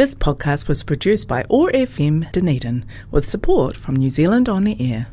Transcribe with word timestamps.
This 0.00 0.14
podcast 0.14 0.66
was 0.66 0.82
produced 0.82 1.28
by 1.28 1.44
OAR 1.50 1.70
FM 1.72 2.32
Dunedin 2.32 2.86
with 3.10 3.28
support 3.28 3.76
from 3.76 3.96
New 3.96 4.08
Zealand 4.08 4.48
On 4.48 4.64
the 4.64 4.74
Air. 4.80 5.08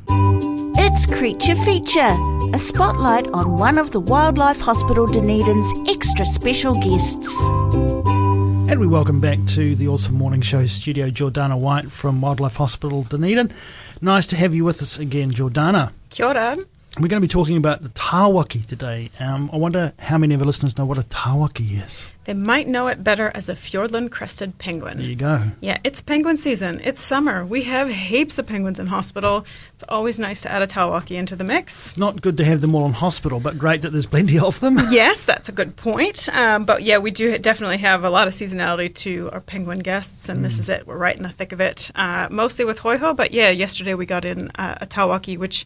It's 0.78 1.06
Creature 1.06 1.56
Feature, 1.56 2.16
a 2.54 2.58
spotlight 2.58 3.28
on 3.34 3.60
one 3.60 3.78
of 3.78 3.92
the 3.92 4.00
Wildlife 4.00 4.62
Hospital 4.62 5.06
Dunedin's 5.06 5.70
extra 5.90 6.26
special 6.26 6.74
guests. 6.76 7.38
And 8.72 8.80
we 8.80 8.88
welcome 8.88 9.20
back 9.20 9.40
to 9.48 9.76
the 9.76 9.90
Awesome 9.90 10.16
Morning 10.16 10.40
Show 10.40 10.66
studio 10.68 11.10
Jordana 11.10 11.60
White 11.60 11.92
from 11.92 12.22
Wildlife 12.22 12.56
Hospital 12.56 13.04
Dunedin. 13.04 13.52
Nice 14.02 14.26
to 14.28 14.38
have 14.38 14.56
you 14.56 14.64
with 14.64 14.82
us 14.82 14.98
again, 14.98 15.32
Jordana. 15.32 15.92
Kia 16.12 16.28
ora. 16.28 16.58
We're 17.00 17.10
going 17.10 17.22
to 17.22 17.28
be 17.28 17.32
talking 17.32 17.58
about 17.58 17.84
the 17.84 17.90
tawaki 17.90 18.66
today. 18.66 19.10
Um, 19.20 19.52
I 19.54 19.58
wonder 19.58 19.94
how 20.00 20.18
many 20.18 20.34
of 20.34 20.42
our 20.42 20.48
listeners 20.48 20.80
know 20.80 20.86
what 20.86 20.98
a 20.98 21.04
tawaki 21.04 21.84
is. 21.86 22.08
They 22.24 22.34
might 22.34 22.68
know 22.68 22.88
it 22.88 23.04
better 23.04 23.32
as 23.36 23.50
a 23.50 23.54
Fiordland 23.54 24.10
crested 24.10 24.58
penguin. 24.58 24.98
There 24.98 25.06
you 25.06 25.16
go. 25.16 25.44
Yeah, 25.62 25.78
it's 25.84 26.02
penguin 26.02 26.38
season. 26.38 26.82
It's 26.84 27.00
summer. 27.00 27.46
We 27.46 27.64
have 27.64 27.92
heaps 27.92 28.40
of 28.40 28.48
penguins 28.48 28.80
in 28.80 28.88
hospital. 28.88 29.46
It's 29.76 29.84
always 29.88 30.18
nice 30.18 30.42
to 30.42 30.52
add 30.52 30.64
a 30.64 30.68
tawaki 30.68 31.18
into 31.18 31.36
the 31.36 31.44
mix. 31.44 31.96
Not 31.98 32.20
good 32.20 32.36
to 32.38 32.46
have 32.46 32.62
them 32.62 32.74
all 32.74 32.88
in 32.88 32.94
hospital, 32.94 33.40
but 33.40 33.60
great 33.60 33.84
that 33.84 33.92
there's 33.92 34.08
plenty 34.08 34.40
of 34.40 34.60
them. 34.60 34.78
Yes, 34.90 35.26
that's 35.26 35.50
a 35.50 35.52
good 35.52 35.76
point. 35.76 36.28
Um, 36.36 36.66
but 36.66 36.82
yeah, 36.82 36.98
we 36.98 37.12
do 37.12 37.38
definitely 37.38 37.78
have 37.78 38.04
a 38.04 38.10
lot 38.10 38.28
of 38.28 38.34
seasonality 38.34 38.94
to 38.96 39.30
our 39.32 39.42
penguin 39.42 39.80
guests, 39.80 40.30
and 40.30 40.40
mm. 40.40 40.44
this 40.44 40.58
is 40.58 40.68
it. 40.68 40.88
We're 40.88 40.98
right 40.98 41.16
in 41.16 41.24
the 41.24 41.30
thick 41.30 41.52
of 41.52 41.62
it, 41.62 41.92
uh, 41.94 42.28
mostly 42.32 42.66
with 42.66 42.80
hoiho. 42.80 43.16
But 43.16 43.32
yeah, 43.32 43.52
yesterday 43.52 43.94
we 43.94 44.08
got 44.08 44.26
in 44.26 44.50
uh, 44.56 44.80
a 44.82 44.88
tawaki, 44.88 45.38
which 45.38 45.66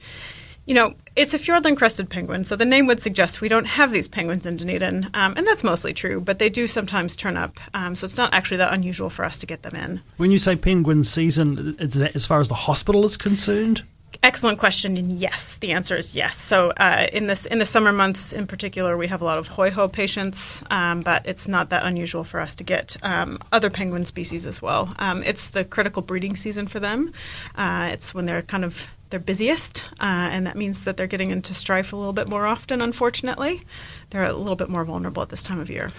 you 0.71 0.75
know, 0.75 0.93
it's 1.17 1.33
a 1.33 1.37
Fiordland 1.37 1.75
crested 1.75 2.09
penguin, 2.09 2.45
so 2.45 2.55
the 2.55 2.63
name 2.63 2.87
would 2.87 3.01
suggest 3.01 3.41
we 3.41 3.49
don't 3.49 3.65
have 3.65 3.91
these 3.91 4.07
penguins 4.07 4.45
in 4.45 4.55
Dunedin, 4.55 5.09
um, 5.13 5.33
and 5.35 5.45
that's 5.45 5.65
mostly 5.65 5.93
true, 5.93 6.21
but 6.21 6.39
they 6.39 6.49
do 6.49 6.65
sometimes 6.65 7.17
turn 7.17 7.35
up, 7.35 7.59
um, 7.73 7.93
so 7.93 8.05
it's 8.05 8.15
not 8.15 8.33
actually 8.33 8.55
that 8.55 8.71
unusual 8.71 9.09
for 9.09 9.25
us 9.25 9.37
to 9.39 9.45
get 9.45 9.63
them 9.63 9.75
in. 9.75 9.99
When 10.15 10.31
you 10.31 10.37
say 10.37 10.55
penguin 10.55 11.03
season, 11.03 11.75
is 11.77 11.95
that 11.95 12.15
as 12.15 12.25
far 12.25 12.39
as 12.39 12.47
the 12.47 12.53
hospital 12.53 13.03
is 13.03 13.17
concerned? 13.17 13.83
Excellent 14.23 14.59
question, 14.59 14.95
and 14.95 15.11
yes, 15.11 15.57
the 15.57 15.73
answer 15.73 15.97
is 15.97 16.15
yes. 16.15 16.37
So 16.37 16.71
uh, 16.77 17.07
in 17.11 17.27
this 17.27 17.45
in 17.45 17.57
the 17.57 17.65
summer 17.65 17.91
months 17.91 18.31
in 18.31 18.47
particular, 18.47 18.95
we 18.95 19.07
have 19.07 19.21
a 19.21 19.25
lot 19.25 19.39
of 19.39 19.49
hoiho 19.49 19.91
patients, 19.91 20.63
um, 20.71 21.01
but 21.01 21.21
it's 21.25 21.49
not 21.49 21.69
that 21.71 21.83
unusual 21.83 22.23
for 22.23 22.39
us 22.39 22.55
to 22.55 22.63
get 22.63 22.95
um, 23.03 23.39
other 23.51 23.69
penguin 23.69 24.05
species 24.05 24.45
as 24.45 24.61
well. 24.61 24.95
Um, 24.99 25.21
it's 25.23 25.49
the 25.49 25.65
critical 25.65 26.01
breeding 26.01 26.37
season 26.37 26.67
for 26.67 26.79
them. 26.79 27.11
Uh, 27.55 27.89
it's 27.91 28.13
when 28.13 28.25
they're 28.25 28.41
kind 28.41 28.63
of 28.63 28.89
their 29.11 29.19
busiest, 29.19 29.89
uh, 29.99 30.29
and 30.31 30.47
that 30.47 30.57
means 30.57 30.83
that 30.85 30.97
they're 30.97 31.07
getting 31.07 31.29
into 31.29 31.53
strife 31.53 31.93
a 31.93 31.95
little 31.95 32.13
bit 32.13 32.27
more 32.27 32.47
often. 32.47 32.81
Unfortunately, 32.81 33.61
they're 34.09 34.23
a 34.23 34.33
little 34.33 34.55
bit 34.55 34.69
more 34.69 34.83
vulnerable 34.83 35.21
at 35.21 35.29
this 35.29 35.43
time 35.43 35.59
of 35.59 35.69
year. 35.69 35.91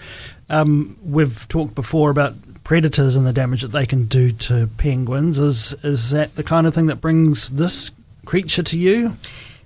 Um, 0.49 0.97
we've 1.03 1.47
talked 1.47 1.75
before 1.75 2.09
about 2.09 2.35
predators 2.63 3.15
and 3.15 3.25
the 3.25 3.33
damage 3.33 3.61
that 3.61 3.71
they 3.71 3.85
can 3.85 4.05
do 4.05 4.31
to 4.31 4.69
penguins. 4.77 5.39
Is 5.39 5.75
is 5.83 6.11
that 6.11 6.35
the 6.35 6.43
kind 6.43 6.67
of 6.67 6.73
thing 6.73 6.87
that 6.87 7.01
brings 7.01 7.49
this 7.49 7.91
creature 8.25 8.63
to 8.63 8.77
you? 8.77 9.17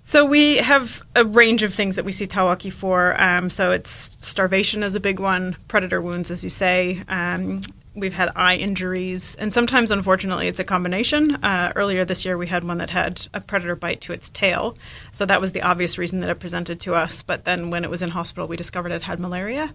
So 0.03 0.25
we 0.25 0.55
have 0.57 1.01
a 1.17 1.25
range 1.25 1.63
of 1.63 1.73
things 1.73 1.97
that 1.97 2.05
we 2.05 2.13
see 2.13 2.27
Tawaki 2.27 2.71
for. 2.71 3.21
Um, 3.21 3.49
so 3.49 3.73
it's 3.73 4.15
starvation 4.25 4.81
is 4.81 4.95
a 4.95 5.01
big 5.01 5.19
one, 5.19 5.57
predator 5.67 6.01
wounds, 6.01 6.31
as 6.31 6.45
you 6.45 6.49
say, 6.49 7.03
um, 7.09 7.59
we've 7.97 8.13
had 8.13 8.31
eye 8.35 8.55
injuries, 8.55 9.35
and 9.35 9.53
sometimes, 9.53 9.91
unfortunately, 9.91 10.47
it's 10.47 10.59
a 10.59 10.63
combination. 10.63 11.35
Uh, 11.43 11.73
earlier 11.75 12.05
this 12.05 12.23
year, 12.23 12.37
we 12.37 12.47
had 12.47 12.63
one 12.63 12.77
that 12.77 12.91
had 12.91 13.27
a 13.33 13.41
predator 13.41 13.75
bite 13.75 14.01
to 14.01 14.13
its 14.13 14.29
tail, 14.29 14.77
so 15.11 15.25
that 15.25 15.41
was 15.41 15.51
the 15.51 15.61
obvious 15.61 15.97
reason 15.97 16.21
that 16.21 16.29
it 16.29 16.39
presented 16.39 16.79
to 16.81 16.95
us. 16.95 17.21
But 17.21 17.43
then, 17.45 17.69
when 17.69 17.83
it 17.83 17.89
was 17.89 18.01
in 18.01 18.09
hospital, 18.09 18.47
we 18.47 18.55
discovered 18.55 18.91
it 18.91 19.01
had 19.01 19.19
malaria. 19.19 19.73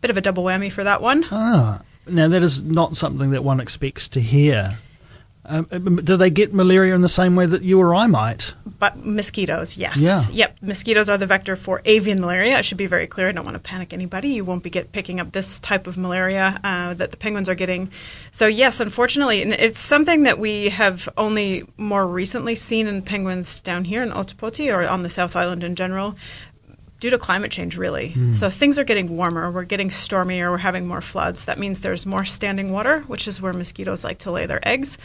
Bit 0.00 0.10
of 0.10 0.16
a 0.16 0.20
double 0.20 0.44
whammy 0.44 0.70
for 0.70 0.84
that 0.84 1.00
one. 1.00 1.24
Ah, 1.30 1.82
now 2.06 2.28
that 2.28 2.42
is 2.42 2.62
not 2.62 2.96
something 2.96 3.30
that 3.30 3.44
one 3.44 3.60
expects 3.60 4.08
to 4.08 4.20
hear. 4.20 4.78
Um, 5.44 5.96
do 6.04 6.16
they 6.16 6.30
get 6.30 6.54
malaria 6.54 6.94
in 6.94 7.00
the 7.00 7.08
same 7.08 7.34
way 7.34 7.46
that 7.46 7.62
you 7.62 7.80
or 7.80 7.94
I 7.94 8.06
might? 8.06 8.54
But 8.78 9.04
mosquitoes, 9.04 9.76
yes. 9.76 9.96
Yeah. 9.96 10.22
Yep. 10.30 10.58
Mosquitoes 10.62 11.08
are 11.08 11.18
the 11.18 11.26
vector 11.26 11.56
for 11.56 11.82
avian 11.84 12.20
malaria. 12.20 12.56
I 12.56 12.60
should 12.60 12.78
be 12.78 12.86
very 12.86 13.08
clear. 13.08 13.28
I 13.28 13.32
don't 13.32 13.44
want 13.44 13.56
to 13.56 13.60
panic 13.60 13.92
anybody. 13.92 14.28
You 14.28 14.44
won't 14.44 14.62
be 14.62 14.70
get, 14.70 14.92
picking 14.92 15.18
up 15.18 15.32
this 15.32 15.58
type 15.58 15.88
of 15.88 15.98
malaria 15.98 16.60
uh, 16.62 16.94
that 16.94 17.10
the 17.10 17.16
penguins 17.16 17.48
are 17.48 17.56
getting. 17.56 17.90
So 18.30 18.46
yes, 18.46 18.78
unfortunately, 18.78 19.42
and 19.42 19.52
it's 19.52 19.80
something 19.80 20.22
that 20.24 20.38
we 20.38 20.68
have 20.68 21.08
only 21.16 21.64
more 21.76 22.06
recently 22.06 22.54
seen 22.54 22.86
in 22.86 23.02
penguins 23.02 23.60
down 23.60 23.84
here 23.84 24.02
in 24.04 24.10
Otepoti 24.10 24.72
or 24.72 24.86
on 24.86 25.02
the 25.02 25.10
South 25.10 25.34
Island 25.34 25.64
in 25.64 25.74
general 25.74 26.16
due 27.02 27.10
to 27.10 27.18
climate 27.18 27.50
change, 27.50 27.76
really. 27.76 28.10
Mm. 28.10 28.32
So 28.32 28.48
things 28.48 28.78
are 28.78 28.84
getting 28.84 29.16
warmer, 29.16 29.50
we're 29.50 29.64
getting 29.64 29.90
stormier, 29.90 30.52
we're 30.52 30.58
having 30.58 30.86
more 30.86 31.00
floods. 31.00 31.46
That 31.46 31.58
means 31.58 31.80
there's 31.80 32.06
more 32.06 32.24
standing 32.24 32.70
water, 32.70 33.00
which 33.08 33.26
is 33.26 33.42
where 33.42 33.52
mosquitoes 33.52 34.04
like 34.04 34.18
to 34.18 34.30
lay 34.30 34.46
their 34.46 34.66
eggs. 34.66 34.98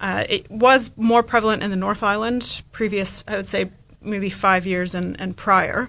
Uh, 0.00 0.24
it 0.28 0.50
was 0.50 0.90
more 0.96 1.22
prevalent 1.22 1.62
in 1.62 1.70
the 1.70 1.76
North 1.76 2.02
Island, 2.02 2.64
previous, 2.72 3.22
I 3.28 3.36
would 3.36 3.46
say, 3.46 3.70
maybe 4.02 4.30
five 4.30 4.66
years 4.66 4.96
and, 4.96 5.18
and 5.20 5.36
prior. 5.36 5.88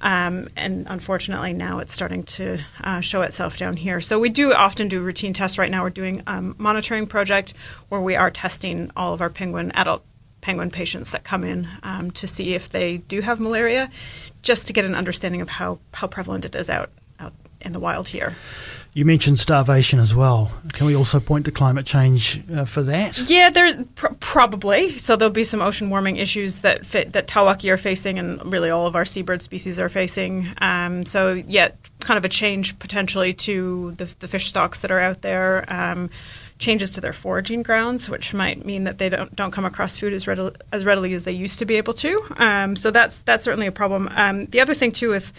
Um, 0.00 0.48
and 0.56 0.84
unfortunately, 0.88 1.52
now 1.52 1.78
it's 1.78 1.92
starting 1.92 2.24
to 2.24 2.58
uh, 2.82 3.00
show 3.00 3.22
itself 3.22 3.56
down 3.56 3.76
here. 3.76 4.00
So 4.00 4.18
we 4.18 4.30
do 4.30 4.52
often 4.52 4.88
do 4.88 5.00
routine 5.00 5.32
tests. 5.32 5.58
Right 5.58 5.70
now, 5.70 5.84
we're 5.84 5.90
doing 5.90 6.24
a 6.26 6.32
um, 6.32 6.56
monitoring 6.58 7.06
project 7.06 7.54
where 7.88 8.00
we 8.00 8.16
are 8.16 8.32
testing 8.32 8.90
all 8.96 9.14
of 9.14 9.22
our 9.22 9.30
penguin 9.30 9.70
adult 9.76 10.04
penguin 10.44 10.70
patients 10.70 11.10
that 11.12 11.24
come 11.24 11.42
in 11.42 11.66
um, 11.82 12.10
to 12.10 12.26
see 12.26 12.54
if 12.54 12.68
they 12.68 12.98
do 12.98 13.22
have 13.22 13.40
malaria, 13.40 13.88
just 14.42 14.66
to 14.66 14.74
get 14.74 14.84
an 14.84 14.94
understanding 14.94 15.40
of 15.40 15.48
how, 15.48 15.78
how 15.94 16.06
prevalent 16.06 16.44
it 16.44 16.54
is 16.54 16.68
out, 16.68 16.90
out 17.18 17.32
in 17.62 17.72
the 17.72 17.80
wild 17.80 18.08
here. 18.08 18.36
You 18.94 19.04
mentioned 19.04 19.40
starvation 19.40 19.98
as 19.98 20.14
well. 20.14 20.52
Can 20.72 20.86
we 20.86 20.94
also 20.94 21.18
point 21.18 21.46
to 21.46 21.50
climate 21.50 21.84
change 21.84 22.40
uh, 22.48 22.64
for 22.64 22.80
that? 22.84 23.28
Yeah, 23.28 23.50
there 23.50 23.84
pr- 23.96 24.14
probably. 24.20 24.98
So 24.98 25.16
there'll 25.16 25.32
be 25.32 25.42
some 25.42 25.60
ocean 25.60 25.90
warming 25.90 26.16
issues 26.16 26.60
that 26.60 26.86
fit, 26.86 27.12
that 27.12 27.26
Tawaki 27.26 27.72
are 27.72 27.76
facing, 27.76 28.20
and 28.20 28.44
really 28.52 28.70
all 28.70 28.86
of 28.86 28.94
our 28.94 29.04
seabird 29.04 29.42
species 29.42 29.80
are 29.80 29.88
facing. 29.88 30.48
Um, 30.58 31.04
so 31.06 31.42
yeah, 31.48 31.70
kind 31.98 32.18
of 32.18 32.24
a 32.24 32.28
change 32.28 32.78
potentially 32.78 33.34
to 33.34 33.92
the, 33.92 34.04
the 34.20 34.28
fish 34.28 34.46
stocks 34.46 34.82
that 34.82 34.92
are 34.92 35.00
out 35.00 35.22
there. 35.22 35.64
Um, 35.66 36.08
changes 36.58 36.92
to 36.92 37.00
their 37.00 37.12
foraging 37.12 37.64
grounds, 37.64 38.08
which 38.08 38.32
might 38.32 38.64
mean 38.64 38.84
that 38.84 38.98
they 38.98 39.08
don't 39.08 39.34
don't 39.34 39.50
come 39.50 39.64
across 39.64 39.96
food 39.96 40.12
as 40.12 40.28
readily 40.28 40.54
as 40.70 40.84
readily 40.84 41.14
as 41.14 41.24
they 41.24 41.32
used 41.32 41.58
to 41.58 41.64
be 41.64 41.74
able 41.74 41.94
to. 41.94 42.22
Um, 42.36 42.76
so 42.76 42.92
that's 42.92 43.22
that's 43.22 43.42
certainly 43.42 43.66
a 43.66 43.72
problem. 43.72 44.08
Um, 44.14 44.46
the 44.46 44.60
other 44.60 44.72
thing 44.72 44.92
too 44.92 45.08
with 45.08 45.32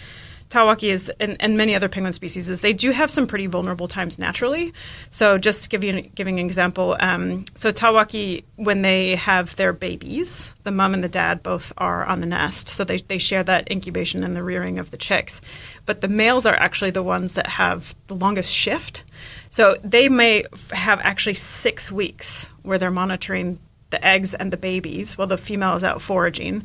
Tawaki 0.49 0.89
is 0.89 1.09
and, 1.19 1.35
and, 1.39 1.57
many 1.57 1.75
other 1.75 1.89
penguin 1.89 2.13
species 2.13 2.49
is 2.49 2.61
they 2.61 2.73
do 2.73 2.91
have 2.91 3.09
some 3.09 3.27
pretty 3.27 3.47
vulnerable 3.47 3.87
times 3.87 4.19
naturally. 4.19 4.73
So 5.09 5.37
just 5.37 5.69
give 5.69 5.83
you 5.83 6.01
giving 6.01 6.39
an 6.39 6.45
example, 6.45 6.95
um, 6.99 7.45
so 7.55 7.71
Tawaki 7.71 8.43
when 8.55 8.81
they 8.81 9.15
have 9.15 9.55
their 9.55 9.73
babies, 9.73 10.53
the 10.63 10.71
mom 10.71 10.93
and 10.93 11.03
the 11.03 11.09
dad 11.09 11.41
both 11.41 11.73
are 11.77 12.05
on 12.05 12.21
the 12.21 12.27
nest, 12.27 12.69
so 12.69 12.83
they 12.83 12.97
they 12.97 13.17
share 13.17 13.43
that 13.43 13.69
incubation 13.71 14.23
and 14.23 14.35
the 14.35 14.43
rearing 14.43 14.79
of 14.79 14.91
the 14.91 14.97
chicks. 14.97 15.41
But 15.85 16.01
the 16.01 16.07
males 16.07 16.45
are 16.45 16.55
actually 16.55 16.91
the 16.91 17.03
ones 17.03 17.33
that 17.33 17.47
have 17.47 17.95
the 18.07 18.15
longest 18.15 18.53
shift. 18.53 19.03
So 19.49 19.75
they 19.83 20.09
may 20.09 20.43
have 20.71 20.99
actually 21.01 21.35
six 21.35 21.91
weeks 21.91 22.49
where 22.61 22.77
they're 22.77 22.91
monitoring 22.91 23.59
the 23.89 24.05
eggs 24.05 24.33
and 24.33 24.51
the 24.51 24.57
babies 24.57 25.17
while 25.17 25.27
the 25.27 25.37
female 25.37 25.75
is 25.75 25.83
out 25.83 26.01
foraging. 26.01 26.63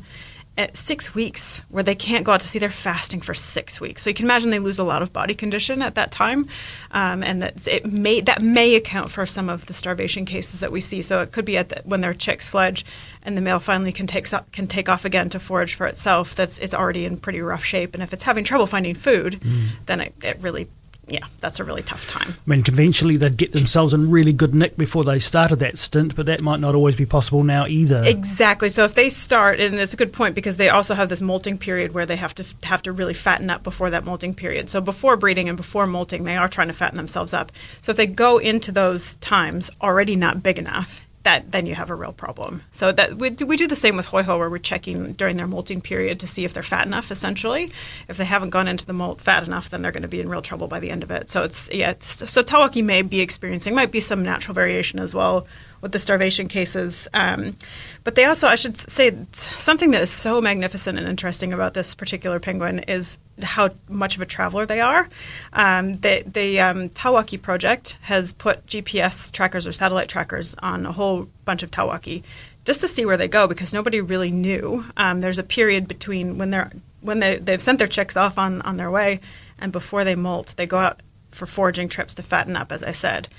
At 0.57 0.75
six 0.75 1.15
weeks, 1.15 1.63
where 1.69 1.81
they 1.81 1.95
can't 1.95 2.25
go 2.25 2.33
out 2.33 2.41
to 2.41 2.47
sea, 2.47 2.59
they're 2.59 2.69
fasting 2.69 3.21
for 3.21 3.33
six 3.33 3.79
weeks. 3.79 4.01
So 4.01 4.09
you 4.09 4.13
can 4.13 4.25
imagine 4.25 4.49
they 4.49 4.59
lose 4.59 4.79
a 4.79 4.83
lot 4.83 5.01
of 5.01 5.13
body 5.13 5.33
condition 5.33 5.81
at 5.81 5.95
that 5.95 6.11
time, 6.11 6.45
um, 6.91 7.23
and 7.23 7.41
that 7.41 7.67
it 7.69 7.85
may 7.85 8.19
that 8.21 8.41
may 8.41 8.75
account 8.75 9.11
for 9.11 9.25
some 9.25 9.47
of 9.47 9.65
the 9.67 9.73
starvation 9.73 10.25
cases 10.25 10.59
that 10.59 10.71
we 10.71 10.81
see. 10.81 11.01
So 11.01 11.21
it 11.21 11.31
could 11.31 11.45
be 11.45 11.57
at 11.57 11.69
the, 11.69 11.81
when 11.85 12.01
their 12.01 12.13
chicks 12.13 12.49
fledge, 12.49 12.85
and 13.23 13.37
the 13.37 13.41
male 13.41 13.61
finally 13.61 13.93
can 13.93 14.07
take 14.07 14.27
can 14.51 14.67
take 14.67 14.89
off 14.89 15.05
again 15.05 15.29
to 15.29 15.39
forage 15.39 15.73
for 15.73 15.87
itself. 15.87 16.35
That's 16.35 16.59
it's 16.59 16.73
already 16.73 17.05
in 17.05 17.15
pretty 17.15 17.41
rough 17.41 17.63
shape, 17.63 17.93
and 17.93 18.03
if 18.03 18.11
it's 18.11 18.23
having 18.23 18.43
trouble 18.43 18.67
finding 18.67 18.93
food, 18.93 19.39
mm. 19.39 19.67
then 19.85 20.01
it, 20.01 20.13
it 20.21 20.37
really 20.41 20.67
yeah, 21.07 21.25
that's 21.39 21.59
a 21.59 21.63
really 21.63 21.81
tough 21.81 22.07
time. 22.07 22.29
I 22.29 22.49
mean, 22.49 22.63
conventionally, 22.63 23.17
they'd 23.17 23.35
get 23.35 23.51
themselves 23.51 23.93
in 23.93 24.09
really 24.09 24.33
good 24.33 24.53
nick 24.55 24.77
before 24.77 25.03
they 25.03 25.19
started 25.19 25.57
that 25.57 25.77
stint, 25.77 26.15
but 26.15 26.27
that 26.27 26.41
might 26.41 26.59
not 26.59 26.75
always 26.75 26.95
be 26.95 27.05
possible 27.05 27.43
now 27.43 27.67
either. 27.67 28.03
Exactly. 28.05 28.69
So 28.69 28.83
if 28.83 28.93
they 28.93 29.09
start, 29.09 29.59
and 29.59 29.75
it's 29.75 29.93
a 29.93 29.97
good 29.97 30.13
point 30.13 30.35
because 30.35 30.57
they 30.57 30.69
also 30.69 30.93
have 30.93 31.09
this 31.09 31.19
molting 31.19 31.57
period 31.57 31.93
where 31.93 32.05
they 32.05 32.15
have 32.15 32.35
to 32.35 32.45
have 32.63 32.81
to 32.83 32.91
really 32.91 33.13
fatten 33.13 33.49
up 33.49 33.63
before 33.63 33.89
that 33.89 34.05
molting 34.05 34.33
period. 34.33 34.69
So 34.69 34.79
before 34.79 35.17
breeding 35.17 35.49
and 35.49 35.57
before 35.57 35.87
molting, 35.87 36.23
they 36.23 36.37
are 36.37 36.47
trying 36.47 36.67
to 36.67 36.73
fatten 36.73 36.97
themselves 36.97 37.33
up. 37.33 37.51
So 37.81 37.91
if 37.91 37.97
they 37.97 38.07
go 38.07 38.37
into 38.37 38.71
those 38.71 39.15
times 39.15 39.71
already 39.81 40.15
not 40.15 40.43
big 40.43 40.59
enough, 40.59 41.01
that 41.23 41.51
then 41.51 41.65
you 41.65 41.75
have 41.75 41.89
a 41.89 41.95
real 41.95 42.13
problem. 42.13 42.63
So 42.71 42.91
that 42.91 43.17
we 43.17 43.29
do, 43.29 43.45
we 43.45 43.57
do 43.57 43.67
the 43.67 43.75
same 43.75 43.95
with 43.95 44.07
hoiho, 44.07 44.37
where 44.37 44.49
we're 44.49 44.57
checking 44.57 45.13
during 45.13 45.37
their 45.37 45.47
molting 45.47 45.81
period 45.81 46.19
to 46.19 46.27
see 46.27 46.45
if 46.45 46.53
they're 46.53 46.63
fat 46.63 46.87
enough. 46.87 47.11
Essentially, 47.11 47.71
if 48.07 48.17
they 48.17 48.25
haven't 48.25 48.49
gone 48.49 48.67
into 48.67 48.85
the 48.85 48.93
molt 48.93 49.21
fat 49.21 49.45
enough, 49.45 49.69
then 49.69 49.81
they're 49.81 49.91
going 49.91 50.01
to 50.01 50.07
be 50.07 50.19
in 50.19 50.29
real 50.29 50.41
trouble 50.41 50.67
by 50.67 50.79
the 50.79 50.89
end 50.89 51.03
of 51.03 51.11
it. 51.11 51.29
So 51.29 51.43
it's 51.43 51.69
yeah, 51.71 51.91
it's, 51.91 52.29
so 52.29 52.41
Tawaki 52.41 52.83
may 52.83 53.01
be 53.01 53.21
experiencing 53.21 53.75
might 53.75 53.91
be 53.91 53.99
some 53.99 54.23
natural 54.23 54.55
variation 54.55 54.99
as 54.99 55.13
well 55.13 55.45
with 55.81 55.91
the 55.91 55.99
starvation 55.99 56.47
cases. 56.47 57.07
Um, 57.13 57.55
but 58.03 58.15
they 58.15 58.25
also, 58.25 58.47
I 58.47 58.55
should 58.55 58.77
say, 58.77 59.15
something 59.33 59.91
that 59.91 60.01
is 60.01 60.11
so 60.11 60.39
magnificent 60.39 60.97
and 60.97 61.07
interesting 61.07 61.53
about 61.53 61.73
this 61.73 61.93
particular 61.95 62.39
penguin 62.39 62.79
is 62.79 63.17
how 63.41 63.71
much 63.89 64.15
of 64.15 64.21
a 64.21 64.25
traveler 64.25 64.65
they 64.65 64.79
are. 64.79 65.09
Um, 65.53 65.93
the 65.93 66.23
the 66.25 66.59
um, 66.59 66.89
Tawaki 66.89 67.41
project 67.41 67.97
has 68.01 68.33
put 68.33 68.65
GPS 68.67 69.31
trackers 69.31 69.67
or 69.67 69.71
satellite 69.71 70.09
trackers 70.09 70.55
on 70.59 70.85
a 70.85 70.91
whole 70.91 71.27
bunch 71.45 71.63
of 71.63 71.71
Tawaki 71.71 72.23
just 72.63 72.81
to 72.81 72.87
see 72.87 73.05
where 73.05 73.17
they 73.17 73.27
go 73.27 73.47
because 73.47 73.73
nobody 73.73 74.01
really 74.01 74.31
knew. 74.31 74.85
Um, 74.95 75.21
there's 75.21 75.39
a 75.39 75.43
period 75.43 75.87
between 75.87 76.37
when 76.37 76.51
they're 76.51 76.71
when 77.01 77.19
they 77.19 77.37
they've 77.37 77.61
sent 77.61 77.79
their 77.79 77.87
chicks 77.87 78.15
off 78.15 78.37
on 78.37 78.61
on 78.61 78.77
their 78.77 78.91
way 78.91 79.19
and 79.61 79.71
before 79.71 80.03
they 80.03 80.15
molt, 80.15 80.55
they 80.57 80.65
go 80.65 80.79
out 80.79 81.01
for 81.29 81.45
foraging 81.45 81.87
trips 81.87 82.13
to 82.15 82.23
fatten 82.23 82.57
up, 82.57 82.71
as 82.71 82.83
I 82.83 82.91
said, 82.91 83.29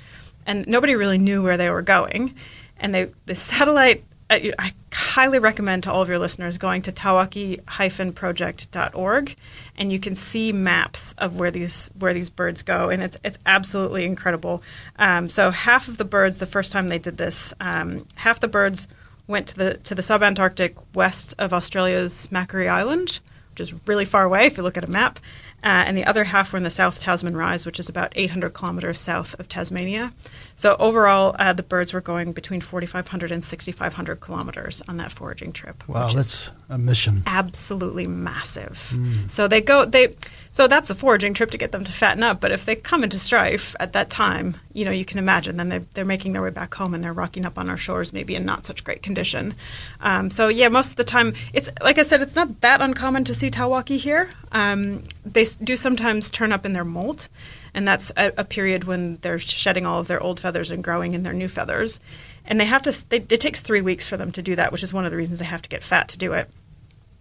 and 0.46 0.66
nobody 0.66 0.94
really 0.94 1.18
knew 1.18 1.42
where 1.42 1.56
they 1.56 1.70
were 1.70 1.82
going. 1.82 2.34
And 2.78 2.94
they 2.94 3.08
the 3.26 3.34
satellite. 3.34 4.04
I, 4.30 4.72
highly 5.12 5.38
recommend 5.38 5.82
to 5.82 5.92
all 5.92 6.00
of 6.00 6.08
your 6.08 6.18
listeners 6.18 6.56
going 6.56 6.80
to 6.80 6.90
tawaki-project.org, 6.90 9.36
and 9.76 9.92
you 9.92 9.98
can 9.98 10.14
see 10.14 10.52
maps 10.52 11.14
of 11.18 11.38
where 11.38 11.50
these 11.50 11.90
where 11.98 12.14
these 12.14 12.30
birds 12.30 12.62
go, 12.62 12.88
and 12.88 13.02
it's 13.02 13.18
it's 13.22 13.38
absolutely 13.44 14.06
incredible. 14.06 14.62
Um, 14.98 15.28
so 15.28 15.50
half 15.50 15.86
of 15.86 15.98
the 15.98 16.06
birds, 16.06 16.38
the 16.38 16.46
first 16.46 16.72
time 16.72 16.88
they 16.88 16.98
did 16.98 17.18
this, 17.18 17.52
um, 17.60 18.06
half 18.16 18.40
the 18.40 18.48
birds 18.48 18.88
went 19.26 19.48
to 19.48 19.56
the 19.56 19.76
to 19.78 19.94
the 19.94 20.02
subantarctic 20.02 20.76
west 20.94 21.34
of 21.38 21.52
Australia's 21.52 22.32
Macquarie 22.32 22.68
Island, 22.68 23.20
which 23.50 23.60
is 23.60 23.74
really 23.86 24.06
far 24.06 24.24
away 24.24 24.46
if 24.46 24.56
you 24.56 24.62
look 24.62 24.78
at 24.78 24.84
a 24.84 24.90
map. 24.90 25.18
Uh, 25.62 25.84
and 25.86 25.96
the 25.96 26.04
other 26.04 26.24
half 26.24 26.52
were 26.52 26.56
in 26.56 26.62
the 26.64 26.70
South 26.70 27.00
Tasman 27.00 27.36
Rise, 27.36 27.64
which 27.64 27.78
is 27.78 27.88
about 27.88 28.12
800 28.16 28.50
kilometers 28.50 28.98
south 28.98 29.38
of 29.38 29.48
Tasmania. 29.48 30.12
So 30.56 30.76
overall, 30.78 31.36
uh, 31.38 31.52
the 31.52 31.62
birds 31.62 31.92
were 31.92 32.00
going 32.00 32.32
between 32.32 32.60
4,500 32.60 33.30
and 33.30 33.44
6,500 33.44 34.16
kilometers 34.20 34.82
on 34.88 34.96
that 34.96 35.12
foraging 35.12 35.52
trip. 35.52 35.86
Wow, 35.88 36.08
that's 36.08 36.50
a 36.68 36.78
mission. 36.78 37.22
Absolutely 37.26 38.06
massive. 38.06 38.92
Mm. 38.94 39.30
So 39.30 39.46
they 39.46 39.60
go 39.60 39.84
they 39.84 40.16
so 40.52 40.68
that's 40.68 40.90
a 40.90 40.94
foraging 40.94 41.32
trip 41.32 41.50
to 41.50 41.58
get 41.58 41.72
them 41.72 41.82
to 41.82 41.92
fatten 41.92 42.22
up. 42.22 42.38
But 42.38 42.52
if 42.52 42.66
they 42.66 42.76
come 42.76 43.02
into 43.02 43.18
strife 43.18 43.74
at 43.80 43.94
that 43.94 44.10
time, 44.10 44.54
you 44.74 44.84
know, 44.84 44.90
you 44.90 45.06
can 45.06 45.18
imagine 45.18 45.56
then 45.56 45.70
they, 45.70 45.78
they're 45.78 46.04
making 46.04 46.34
their 46.34 46.42
way 46.42 46.50
back 46.50 46.74
home 46.74 46.92
and 46.92 47.02
they're 47.02 47.14
rocking 47.14 47.46
up 47.46 47.58
on 47.58 47.70
our 47.70 47.78
shores, 47.78 48.12
maybe 48.12 48.34
in 48.34 48.44
not 48.44 48.66
such 48.66 48.84
great 48.84 49.02
condition. 49.02 49.54
Um, 50.00 50.28
so 50.28 50.48
yeah, 50.48 50.68
most 50.68 50.90
of 50.90 50.96
the 50.96 51.04
time, 51.04 51.32
it's 51.54 51.70
like 51.82 51.96
I 51.98 52.02
said, 52.02 52.20
it's 52.20 52.36
not 52.36 52.60
that 52.60 52.82
uncommon 52.82 53.24
to 53.24 53.34
see 53.34 53.50
tawaki 53.50 53.96
here. 53.96 54.28
Um, 54.52 55.02
they 55.24 55.44
do 55.64 55.74
sometimes 55.74 56.30
turn 56.30 56.52
up 56.52 56.66
in 56.66 56.74
their 56.74 56.84
molt, 56.84 57.30
and 57.72 57.88
that's 57.88 58.12
a, 58.18 58.32
a, 58.36 58.44
period 58.44 58.84
when 58.84 59.16
they're 59.22 59.38
shedding 59.38 59.86
all 59.86 60.00
of 60.00 60.06
their 60.06 60.22
old 60.22 60.38
feathers 60.38 60.70
and 60.70 60.84
growing 60.84 61.14
in 61.14 61.22
their 61.22 61.32
new 61.32 61.48
feathers. 61.48 61.98
And 62.44 62.60
they 62.60 62.66
have 62.66 62.82
to. 62.82 63.08
They, 63.08 63.18
it 63.18 63.40
takes 63.40 63.62
three 63.62 63.80
weeks 63.80 64.06
for 64.06 64.18
them 64.18 64.30
to 64.32 64.42
do 64.42 64.54
that, 64.56 64.70
which 64.70 64.82
is 64.82 64.92
one 64.92 65.06
of 65.06 65.10
the 65.10 65.16
reasons 65.16 65.38
they 65.38 65.46
have 65.46 65.62
to 65.62 65.70
get 65.70 65.82
fat 65.82 66.08
to 66.08 66.18
do 66.18 66.34
it. 66.34 66.50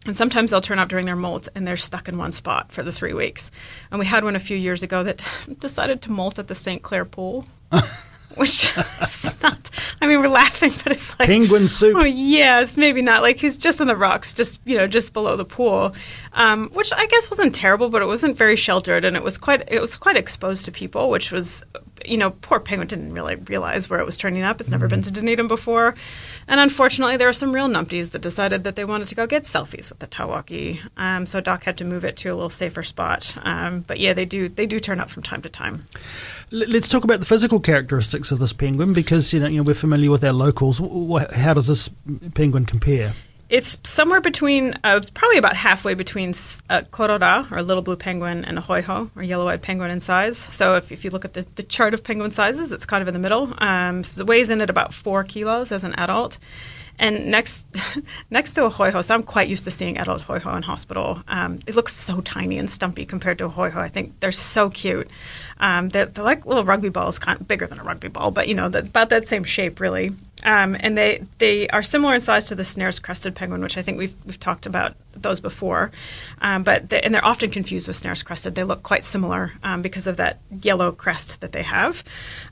And 0.06 0.18
sometimes 0.18 0.50
they'll 0.50 0.62
turn 0.62 0.80
up 0.80 0.90
during 0.90 1.06
their 1.06 1.16
molt 1.16 1.48
and 1.54 1.68
they're 1.68 1.78
stuck 1.78 2.08
in 2.08 2.18
one 2.18 2.32
spot 2.32 2.72
for 2.72 2.82
the 2.82 2.92
three 2.92 3.14
weeks. 3.14 3.52
And 3.92 4.00
we 4.00 4.06
had 4.06 4.24
one 4.24 4.36
a 4.36 4.40
few 4.40 4.58
years 4.58 4.82
ago 4.82 5.04
that 5.04 5.24
decided 5.60 6.02
to 6.04 6.12
molt 6.12 6.40
at 6.40 6.48
the 6.48 6.56
St. 6.56 6.82
Clair 6.82 7.06
pool. 7.06 7.46
which 8.36 8.72
is 9.02 9.42
not. 9.42 9.70
I 10.02 10.08
mean, 10.08 10.20
we're 10.20 10.30
laughing, 10.30 10.72
but 10.84 10.94
it's 10.94 11.20
like 11.20 11.28
penguin 11.28 11.68
soup. 11.68 11.96
Oh 11.98 12.04
yes, 12.04 12.78
maybe 12.78 13.02
not. 13.02 13.22
Like 13.22 13.38
he's 13.38 13.58
just 13.58 13.82
on 13.82 13.88
the 13.88 13.96
rocks, 13.96 14.34
just 14.34 14.60
you 14.66 14.78
know, 14.78 14.88
just 14.88 15.14
below 15.14 15.36
the 15.36 15.46
pool, 15.46 15.94
um, 16.34 16.70
which 16.70 16.94
I 16.94 17.06
guess 17.08 17.30
wasn't 17.30 17.54
terrible, 17.54 17.90
but 17.90 18.02
it 18.02 18.06
wasn't 18.06 18.38
very 18.38 18.56
sheltered, 18.56 19.04
and 19.04 19.16
it 19.18 19.24
was 19.24 19.38
quite 19.38 19.64
it 19.68 19.82
was 19.82 19.98
quite 19.98 20.16
exposed 20.16 20.66
to 20.66 20.72
people, 20.72 21.10
which 21.10 21.32
was, 21.32 21.64
you 22.06 22.18
know, 22.18 22.32
poor 22.32 22.60
penguin 22.60 22.88
didn't 22.88 23.14
really 23.14 23.36
realize 23.36 23.90
where 23.90 24.00
it 24.00 24.06
was 24.06 24.18
turning 24.18 24.44
up. 24.44 24.62
It's 24.62 24.70
never 24.70 24.86
mm-hmm. 24.86 24.96
been 24.96 25.02
to 25.04 25.12
Dunedin 25.12 25.48
before, 25.48 25.96
and 26.48 26.60
unfortunately, 26.60 27.18
there 27.18 27.28
are 27.28 27.34
some 27.34 27.54
real 27.54 27.68
numpties 27.68 28.12
that 28.12 28.22
decided 28.22 28.64
that 28.64 28.76
they 28.76 28.86
wanted 28.86 29.08
to 29.10 29.16
go 29.16 29.28
get 29.28 29.44
selfies 29.44 29.90
with 29.90 30.00
the 30.00 30.08
Tawaki. 30.08 30.80
Um, 30.98 31.26
so 31.26 31.42
DOC 31.42 31.64
had 31.64 31.78
to 31.78 31.86
move 31.86 32.06
it 32.06 32.16
to 32.18 32.30
a 32.30 32.34
little 32.34 32.50
safer 32.50 32.84
spot. 32.84 33.36
Um, 33.44 33.82
but 33.82 34.00
yeah, 34.00 34.14
they 34.14 34.26
do 34.26 34.48
they 34.48 34.66
do 34.66 34.80
turn 34.80 35.00
up 35.00 35.10
from 35.10 35.24
time 35.24 35.42
to 35.42 35.50
time. 35.50 35.86
Let's 36.52 36.88
talk 36.88 37.04
about 37.04 37.20
the 37.20 37.26
physical 37.26 37.60
characteristics 37.60 38.32
of 38.32 38.40
this 38.40 38.54
penguin 38.54 38.94
because 38.94 39.34
you 39.34 39.40
know, 39.40 39.48
you 39.48 39.58
know 39.58 39.64
we're 39.64 39.74
familiar 39.74 40.12
with 40.12 40.24
our 40.24 40.34
locals. 40.34 40.80
How 41.36 41.54
does 41.54 41.68
this 41.68 41.90
penguin 42.34 42.66
compare? 42.66 43.14
It's 43.52 43.78
somewhere 43.84 44.22
between, 44.22 44.76
uh, 44.76 44.96
it's 44.96 45.10
probably 45.10 45.38
about 45.38 45.58
halfway 45.58 45.94
between 45.94 46.30
uh, 46.70 46.84
korora, 46.90 47.52
or 47.52 47.58
a 47.58 47.64
little 47.64 47.84
blue 47.84 47.98
penguin, 47.98 48.46
and 48.46 48.58
a 48.58 48.62
hoiho, 48.62 49.12
or 49.14 49.24
yellow-eyed 49.24 49.62
penguin 49.62 49.92
in 49.92 50.00
size. 50.00 50.38
So 50.38 50.76
if, 50.76 50.90
if 50.90 51.04
you 51.04 51.12
look 51.12 51.26
at 51.26 51.34
the, 51.34 51.46
the 51.56 51.64
chart 51.64 51.94
of 51.94 52.02
penguin 52.02 52.32
sizes, 52.32 52.72
it's 52.72 52.86
kind 52.86 53.02
of 53.02 53.10
in 53.10 53.14
the 53.14 53.20
middle. 53.20 53.54
Um, 53.58 54.06
so 54.06 54.22
it 54.22 54.28
weighs 54.28 54.50
in 54.50 54.62
at 54.62 54.70
about 54.70 54.94
four 54.94 55.26
kilos 55.26 55.74
as 55.74 55.84
an 55.84 55.94
adult. 55.96 56.38
And 56.98 57.30
next, 57.30 57.66
next 58.30 58.54
to 58.54 58.64
a 58.64 58.72
hoiho, 58.72 59.04
so 59.04 59.14
I'm 59.14 59.24
quite 59.24 59.50
used 59.50 59.66
to 59.66 59.72
seeing 59.72 59.98
adult 59.98 60.22
hoiho 60.22 60.56
in 60.56 60.64
hospital. 60.64 61.22
Um, 61.28 61.60
it 61.68 61.76
looks 61.76 61.94
so 61.94 62.22
tiny 62.22 62.58
and 62.58 62.70
stumpy 62.70 63.06
compared 63.06 63.38
to 63.40 63.46
a 63.46 63.50
hoiho. 63.50 63.76
I 63.76 63.90
think 63.90 64.18
they're 64.22 64.32
so 64.32 64.70
cute. 64.70 65.10
Um, 65.60 65.90
they're, 65.90 66.06
they're, 66.06 66.24
like 66.24 66.46
little 66.46 66.64
rugby 66.64 66.90
balls, 66.90 67.20
kind 67.20 67.42
of 67.42 67.50
bigger 67.50 67.68
than 67.68 67.80
a 67.80 67.84
rugby 67.84 68.08
ball, 68.08 68.32
but 68.32 68.48
you 68.48 68.54
know, 68.54 68.70
the, 68.70 68.80
about 68.80 69.10
that 69.10 69.28
same 69.28 69.44
shape, 69.44 69.82
really. 69.82 70.12
Um, 70.44 70.76
and 70.80 70.98
they, 70.98 71.24
they 71.38 71.68
are 71.70 71.84
similar 71.84 72.16
in 72.16 72.22
size 72.22 72.46
to 72.46 72.56
the 72.56 72.64
Snares 72.64 73.00
crested 73.00 73.36
penguin, 73.36 73.62
which 73.62 73.78
I 73.78 73.82
think 73.82 73.98
we've, 73.98 74.16
we've 74.26 74.40
talked 74.40 74.66
about 74.66 74.96
those 75.14 75.40
before. 75.40 75.92
Um, 76.42 76.64
but 76.64 76.90
they, 76.90 77.02
and 77.02 77.14
they're 77.14 77.26
often 77.26 77.52
confused 77.52 77.88
with 77.88 77.98
Snares 77.98 78.24
crested. 78.24 78.56
They 78.56 78.64
look 78.64 78.84
quite 78.84 79.04
similar 79.04 79.54
um, 79.64 79.82
because 79.82 80.08
of 80.08 80.18
that 80.18 80.40
yellow 80.62 80.92
crest 80.92 81.42
that 81.42 81.52
they 81.52 81.64
have. 81.64 82.04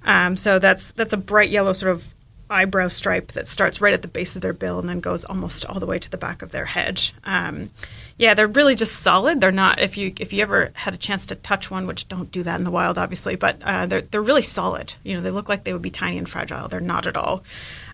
Um, 0.04 0.38
so 0.38 0.60
that's 0.60 0.92
that's 0.92 1.14
a 1.14 1.18
bright 1.18 1.50
yellow 1.50 1.74
sort 1.74 1.92
of 1.92 2.14
eyebrow 2.50 2.88
stripe 2.88 3.34
that 3.34 3.48
starts 3.48 3.82
right 3.82 3.94
at 3.94 4.02
the 4.02 4.08
base 4.08 4.36
of 4.36 4.42
their 4.42 4.54
bill 4.54 4.80
and 4.80 4.90
then 4.90 5.00
goes 5.00 5.24
almost 5.26 5.66
all 5.66 5.80
the 5.80 5.86
way 5.86 6.00
to 6.00 6.10
the 6.10 6.18
back 6.18 6.42
of 6.42 6.52
their 6.52 6.66
head. 6.66 7.12
Um, 7.24 7.70
yeah, 8.18 8.34
they're 8.34 8.48
really 8.48 8.76
just 8.76 9.00
solid. 9.02 9.40
They're 9.40 9.52
not. 9.52 9.80
If 9.80 9.98
you 9.98 10.14
if 10.20 10.34
you 10.34 10.42
ever 10.42 10.72
had 10.74 10.94
a 10.94 10.98
chance 10.98 11.26
to 11.28 11.36
touch 11.36 11.72
one, 11.72 11.88
which 11.88 12.08
don't 12.08 12.32
do 12.32 12.44
that 12.44 12.60
in 12.60 12.66
the 12.66 12.72
wild, 12.72 12.98
obviously, 12.98 13.36
but 13.36 13.62
uh, 13.64 13.86
they're 13.86 14.02
they're 14.02 14.22
really 14.22 14.42
solid. 14.42 14.94
You 15.04 15.16
know, 15.16 15.22
they 15.22 15.32
look 15.32 15.48
like 15.48 15.64
they 15.64 15.74
would 15.74 15.82
be 15.82 15.90
tiny 15.90 16.18
and 16.18 16.30
fragile. 16.30 16.68
They're 16.68 16.82
not 16.82 17.08
at 17.08 17.16
all. 17.16 17.44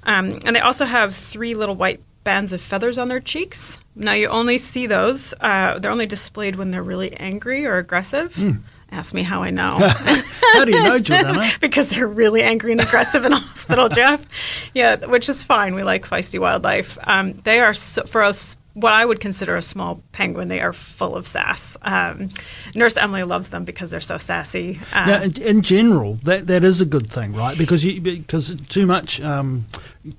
Um, 0.04 0.40
and 0.46 0.56
they 0.56 0.62
also 0.62 0.86
have 0.86 1.16
three 1.16 1.56
little 1.56 1.76
white 1.76 2.02
bands 2.24 2.52
of 2.54 2.62
feathers 2.62 2.98
on 2.98 3.08
their 3.08 3.20
cheeks. 3.20 3.80
Now 3.96 4.14
you 4.14 4.28
only 4.28 4.58
see 4.58 4.88
those. 4.88 5.34
Uh, 5.40 5.80
they're 5.80 5.92
only 5.92 6.08
displayed 6.08 6.56
when 6.56 6.72
they're 6.72 6.84
really 6.84 7.14
angry 7.14 7.66
or 7.66 7.78
aggressive. 7.78 8.34
Mm. 8.34 8.60
Ask 8.96 9.14
me 9.14 9.24
how 9.24 9.44
I 9.44 9.50
know. 9.50 9.68
how 10.54 10.64
do 10.64 10.72
you 10.72 10.82
know, 10.82 10.98
Jordana? 11.00 11.60
because 11.60 11.90
they're 11.90 12.08
really 12.08 12.42
angry 12.42 12.72
and 12.72 12.80
aggressive 12.80 13.26
in 13.26 13.34
hospital, 13.34 13.90
Jeff. 14.00 14.26
Yeah, 14.74 15.06
which 15.06 15.28
is 15.28 15.44
fine. 15.44 15.76
We 15.76 15.84
like 15.84 16.08
feisty 16.08 16.40
wildlife. 16.40 16.98
Um, 17.06 17.34
they 17.34 17.60
are 17.60 17.74
so, 17.74 18.04
for 18.04 18.24
us 18.24 18.56
what 18.74 18.94
I 18.94 19.04
would 19.04 19.20
consider 19.20 19.58
a 19.58 19.62
small 19.62 20.02
penguin. 20.14 20.48
They 20.48 20.62
are 20.62 20.72
full 20.72 21.18
of 21.18 21.28
sass. 21.28 21.76
Um, 21.82 22.30
Nurse 22.74 22.96
Emily 22.96 23.24
loves 23.24 23.50
them 23.50 23.66
because 23.66 23.90
they're 23.90 24.00
so 24.00 24.18
sassy. 24.18 24.80
Um, 24.94 25.08
now, 25.08 25.22
in, 25.24 25.42
in, 25.42 25.62
general, 25.62 26.14
that 26.24 26.48
that 26.48 26.64
is 26.64 26.80
a 26.80 26.86
good 26.86 27.12
thing, 27.12 27.34
right? 27.34 27.58
Because 27.58 27.84
you, 27.84 28.00
because 28.00 28.56
too 28.68 28.86
much 28.86 29.20
um, 29.20 29.66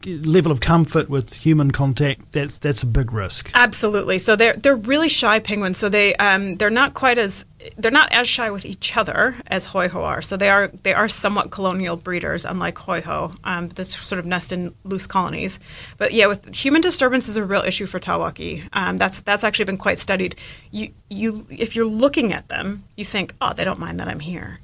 level 0.04 0.50
of 0.50 0.60
comfort 0.60 1.08
with 1.08 1.32
human 1.32 1.70
contact, 1.70 2.32
that's 2.32 2.58
that's 2.58 2.82
a 2.82 2.86
big 2.86 3.12
risk. 3.12 3.50
Absolutely. 3.54 4.18
So 4.18 4.36
they're 4.36 4.54
they're 4.54 4.76
really 4.76 5.08
shy 5.08 5.38
penguins. 5.38 5.78
So 5.78 5.88
they 5.88 6.14
um, 6.16 6.56
they're 6.56 6.70
not 6.70 6.94
quite 6.94 7.18
as 7.18 7.44
they're 7.78 7.90
not 7.90 8.10
as 8.12 8.28
shy 8.28 8.50
with 8.50 8.64
each 8.66 8.96
other 8.96 9.36
as 9.46 9.66
hoiho 9.66 9.96
are. 9.96 10.22
So 10.22 10.36
they 10.36 10.48
are 10.48 10.68
they 10.82 10.92
are 10.92 11.08
somewhat 11.08 11.50
colonial 11.50 11.96
breeders, 11.96 12.44
unlike 12.44 12.74
hoiho. 12.74 13.36
Um, 13.44 13.68
this 13.68 13.90
sort 13.90 14.18
of 14.18 14.26
nest 14.26 14.52
in 14.52 14.74
loose 14.84 15.06
colonies. 15.06 15.58
But 15.98 16.12
yeah, 16.12 16.26
with 16.26 16.54
human 16.54 16.80
disturbance 16.80 17.28
is 17.28 17.36
a 17.36 17.44
real 17.44 17.62
issue 17.62 17.86
for 17.86 18.00
tawaki. 18.00 18.68
Um, 18.72 18.96
that's 18.96 19.22
that's 19.22 19.44
actually 19.44 19.66
been 19.66 19.78
quite 19.78 19.98
studied. 19.98 20.36
You 20.70 20.92
you 21.10 21.46
if 21.50 21.76
you're 21.76 21.86
looking 21.86 22.32
at 22.32 22.48
them, 22.48 22.84
you 22.96 23.04
think, 23.04 23.34
oh, 23.40 23.52
they 23.54 23.64
don't 23.64 23.78
mind 23.78 24.00
that 24.00 24.08
I'm 24.08 24.20
here 24.20 24.60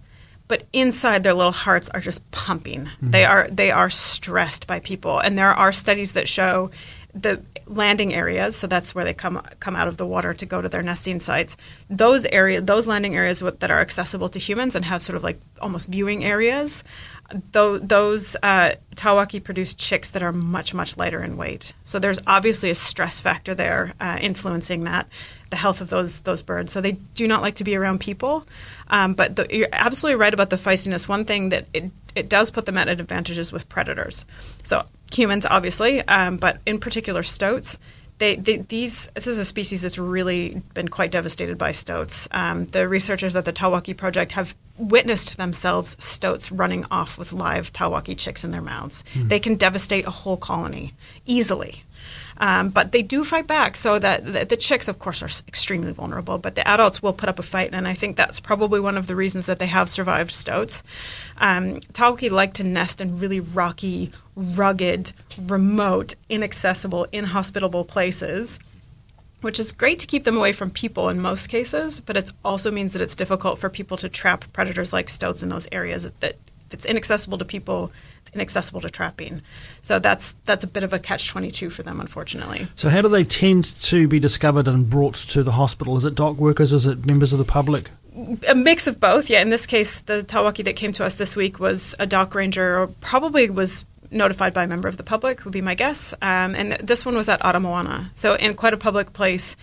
but 0.52 0.64
inside 0.74 1.22
their 1.22 1.32
little 1.32 1.50
hearts 1.50 1.88
are 1.94 2.00
just 2.02 2.30
pumping. 2.30 2.80
Mm-hmm. 2.84 3.10
They 3.10 3.24
are 3.24 3.48
they 3.50 3.70
are 3.70 3.88
stressed 3.88 4.66
by 4.66 4.80
people, 4.80 5.18
and 5.18 5.38
there 5.38 5.54
are 5.54 5.72
studies 5.72 6.12
that 6.12 6.28
show 6.28 6.70
the 7.14 7.42
landing 7.66 8.14
areas. 8.14 8.56
So 8.56 8.66
that's 8.66 8.94
where 8.94 9.04
they 9.04 9.14
come 9.14 9.42
come 9.60 9.76
out 9.76 9.88
of 9.88 9.96
the 9.96 10.06
water 10.06 10.32
to 10.34 10.46
go 10.46 10.62
to 10.62 10.68
their 10.68 10.82
nesting 10.82 11.20
sites. 11.20 11.56
Those 11.90 12.24
areas, 12.26 12.64
those 12.64 12.86
landing 12.86 13.16
areas 13.16 13.40
that 13.40 13.70
are 13.70 13.80
accessible 13.80 14.28
to 14.30 14.38
humans 14.38 14.74
and 14.74 14.84
have 14.84 15.02
sort 15.02 15.16
of 15.16 15.22
like 15.22 15.40
almost 15.60 15.88
viewing 15.88 16.24
areas. 16.24 16.84
Those, 17.52 17.80
those 17.80 18.36
uh, 18.42 18.72
Tawaki 18.94 19.42
produce 19.42 19.72
chicks 19.72 20.10
that 20.10 20.22
are 20.22 20.32
much 20.32 20.74
much 20.74 20.96
lighter 20.96 21.22
in 21.22 21.36
weight. 21.36 21.72
So 21.84 21.98
there's 21.98 22.18
obviously 22.26 22.70
a 22.70 22.74
stress 22.74 23.20
factor 23.20 23.54
there 23.54 23.94
uh, 24.00 24.18
influencing 24.20 24.84
that 24.84 25.08
the 25.50 25.56
health 25.56 25.80
of 25.80 25.90
those 25.90 26.22
those 26.22 26.42
birds. 26.42 26.72
So 26.72 26.80
they 26.80 26.92
do 26.92 27.28
not 27.28 27.42
like 27.42 27.56
to 27.56 27.64
be 27.64 27.76
around 27.76 28.00
people. 28.00 28.46
Um, 28.88 29.14
but 29.14 29.36
the, 29.36 29.46
you're 29.50 29.68
absolutely 29.72 30.20
right 30.20 30.34
about 30.34 30.50
the 30.50 30.56
feistiness. 30.56 31.08
One 31.08 31.24
thing 31.24 31.50
that 31.50 31.66
it, 31.72 31.90
it 32.14 32.28
does 32.28 32.50
put 32.50 32.66
them 32.66 32.76
at 32.76 32.88
an 32.88 33.00
advantages 33.00 33.52
with 33.52 33.68
predators. 33.68 34.24
So 34.62 34.84
humans, 35.14 35.46
obviously, 35.48 36.00
um, 36.08 36.36
but 36.36 36.60
in 36.66 36.78
particular 36.78 37.22
stoats, 37.22 37.78
they, 38.18 38.36
they, 38.36 38.58
these 38.58 39.08
this 39.14 39.26
is 39.26 39.38
a 39.38 39.44
species 39.44 39.82
that's 39.82 39.98
really 39.98 40.62
been 40.74 40.88
quite 40.88 41.10
devastated 41.10 41.58
by 41.58 41.72
stoats. 41.72 42.28
Um, 42.30 42.66
the 42.66 42.88
researchers 42.88 43.34
at 43.34 43.44
the 43.44 43.52
Tawaki 43.52 43.96
Project 43.96 44.32
have 44.32 44.54
witnessed 44.78 45.36
themselves 45.38 45.96
stoats 45.98 46.52
running 46.52 46.84
off 46.90 47.18
with 47.18 47.32
live 47.32 47.72
Tawaki 47.72 48.16
chicks 48.16 48.44
in 48.44 48.52
their 48.52 48.62
mouths. 48.62 49.02
Mm. 49.14 49.28
They 49.28 49.40
can 49.40 49.56
devastate 49.56 50.06
a 50.06 50.10
whole 50.10 50.36
colony 50.36 50.94
easily. 51.26 51.82
Um, 52.42 52.70
but 52.70 52.90
they 52.90 53.02
do 53.02 53.22
fight 53.22 53.46
back, 53.46 53.76
so 53.76 54.00
that 54.00 54.24
the, 54.24 54.44
the, 54.44 54.56
chicks, 54.56 54.88
of 54.88 54.98
course, 54.98 55.22
are 55.22 55.30
extremely 55.46 55.92
vulnerable. 55.92 56.38
But 56.38 56.56
the 56.56 56.66
adults 56.66 57.00
will 57.00 57.12
put 57.12 57.28
up 57.28 57.38
a 57.38 57.42
fight, 57.42 57.70
and 57.72 57.86
I 57.86 57.94
think 57.94 58.16
that's 58.16 58.40
probably 58.40 58.80
one 58.80 58.96
of 58.96 59.06
the 59.06 59.14
reasons 59.14 59.46
that 59.46 59.60
they 59.60 59.68
have 59.68 59.88
survived 59.88 60.32
stoats. 60.32 60.82
Um, 61.38 61.78
Tawaki 61.92 62.32
like 62.32 62.52
to 62.54 62.64
nest 62.64 63.00
in 63.00 63.16
really 63.16 63.38
rocky, 63.38 64.10
rugged, 64.34 65.12
remote, 65.40 66.16
inaccessible, 66.28 67.06
inhospitable 67.12 67.84
places 67.84 68.58
which 69.40 69.58
is 69.58 69.72
great 69.72 69.98
to 69.98 70.06
keep 70.06 70.22
them 70.22 70.36
away 70.36 70.52
from 70.52 70.70
people 70.70 71.08
in 71.08 71.20
most 71.20 71.48
cases, 71.48 71.98
but 71.98 72.16
it 72.16 72.30
also 72.44 72.70
means 72.70 72.92
that 72.92 73.02
it's 73.02 73.16
difficult 73.16 73.58
for 73.58 73.68
people 73.68 73.96
to 73.96 74.08
trap 74.08 74.44
predators 74.52 74.92
like 74.92 75.10
stoats 75.10 75.42
in 75.42 75.48
those 75.48 75.66
areas 75.72 76.08
that 76.20 76.36
it's 76.70 76.86
inaccessible 76.86 77.36
to 77.36 77.44
people 77.44 77.90
inaccessible 78.34 78.80
to 78.80 78.90
trapping. 78.90 79.42
So 79.82 79.98
that's 79.98 80.34
that's 80.44 80.64
a 80.64 80.66
bit 80.66 80.82
of 80.82 80.92
a 80.92 80.98
catch 80.98 81.28
twenty 81.28 81.50
two 81.50 81.70
for 81.70 81.82
them, 81.82 82.00
unfortunately. 82.00 82.68
So 82.76 82.88
how 82.88 83.02
do 83.02 83.08
they 83.08 83.24
tend 83.24 83.64
to 83.82 84.08
be 84.08 84.18
discovered 84.18 84.68
and 84.68 84.88
brought 84.88 85.14
to 85.14 85.42
the 85.42 85.52
hospital? 85.52 85.96
Is 85.96 86.04
it 86.04 86.14
DOC 86.14 86.36
workers? 86.36 86.72
Is 86.72 86.86
it 86.86 87.06
members 87.08 87.32
of 87.32 87.38
the 87.38 87.44
public? 87.44 87.90
A 88.48 88.54
mix 88.54 88.86
of 88.86 89.00
both. 89.00 89.30
Yeah. 89.30 89.40
In 89.40 89.48
this 89.48 89.66
case, 89.66 90.00
the 90.00 90.22
Tawaki 90.22 90.64
that 90.64 90.76
came 90.76 90.92
to 90.92 91.04
us 91.04 91.16
this 91.16 91.34
week 91.34 91.58
was 91.58 91.94
a 91.98 92.06
DOC 92.06 92.34
ranger, 92.34 92.80
or 92.80 92.86
probably 93.00 93.48
was 93.48 93.86
notified 94.12 94.54
by 94.54 94.64
a 94.64 94.66
member 94.66 94.88
of 94.88 94.96
the 94.96 95.02
public, 95.02 95.44
would 95.44 95.52
be 95.52 95.60
my 95.60 95.74
guess. 95.74 96.12
Um, 96.22 96.54
and 96.54 96.72
this 96.74 97.04
one 97.04 97.14
was 97.14 97.28
at 97.28 97.44
Ara 97.44 98.10
so 98.14 98.34
in 98.34 98.54
quite 98.54 98.74
a 98.74 98.76
public 98.76 99.12
place 99.12 99.56